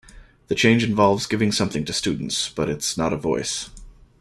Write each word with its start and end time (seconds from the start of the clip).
The 0.47 0.55
change 0.55 0.83
involves 0.83 1.27
giving 1.27 1.51
something 1.51 1.85
to 1.85 1.93
students, 1.93 2.49
but 2.49 2.69
it's 2.71 2.97
not 2.97 3.13
a 3.13 3.17
voice. 3.17 3.69